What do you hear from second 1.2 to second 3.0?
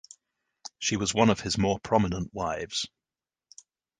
of his more prominent wives.